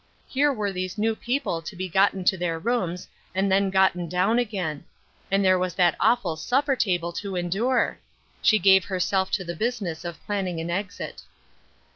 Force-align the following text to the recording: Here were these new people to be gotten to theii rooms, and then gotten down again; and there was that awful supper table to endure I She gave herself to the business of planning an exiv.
Here 0.27 0.51
were 0.51 0.71
these 0.71 0.97
new 0.97 1.15
people 1.15 1.61
to 1.61 1.75
be 1.75 1.87
gotten 1.87 2.23
to 2.23 2.35
theii 2.35 2.65
rooms, 2.65 3.07
and 3.35 3.51
then 3.51 3.69
gotten 3.69 4.09
down 4.09 4.39
again; 4.39 4.83
and 5.29 5.45
there 5.45 5.59
was 5.59 5.75
that 5.75 5.95
awful 5.99 6.35
supper 6.35 6.75
table 6.75 7.13
to 7.13 7.35
endure 7.35 7.99
I 7.99 8.05
She 8.41 8.57
gave 8.57 8.85
herself 8.85 9.29
to 9.33 9.43
the 9.43 9.55
business 9.55 10.03
of 10.03 10.19
planning 10.25 10.59
an 10.59 10.69
exiv. 10.69 11.21